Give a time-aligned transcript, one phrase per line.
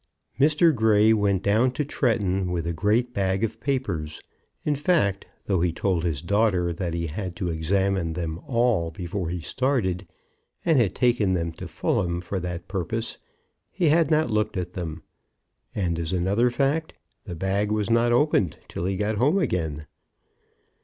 [0.39, 0.73] Mr.
[0.73, 4.19] Grey went down to Tretton with a great bag of papers.
[4.63, 9.29] In fact, though he told his daughter that he had to examine them all before
[9.29, 10.07] he started,
[10.65, 13.19] and had taken them to Fulham for that purpose,
[13.69, 15.03] he had not looked at them.
[15.75, 16.95] And, as another fact,
[17.25, 19.85] the bag was not opened till he got home again.